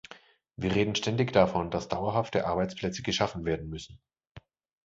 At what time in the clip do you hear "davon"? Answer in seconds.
1.31-1.69